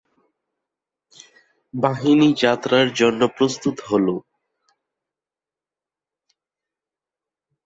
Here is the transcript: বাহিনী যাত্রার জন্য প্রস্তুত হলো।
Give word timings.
বাহিনী 1.73 2.27
যাত্রার 2.43 2.87
জন্য 2.93 3.21
প্রস্তুত 3.37 3.75
হলো। 3.89 4.15